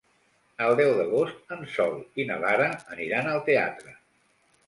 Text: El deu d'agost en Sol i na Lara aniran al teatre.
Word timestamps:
El 0.67 0.71
deu 0.77 0.93
d'agost 0.99 1.53
en 1.57 1.61
Sol 1.75 1.93
i 2.23 2.25
na 2.31 2.39
Lara 2.45 2.69
aniran 2.97 3.31
al 3.35 3.43
teatre. 3.51 3.97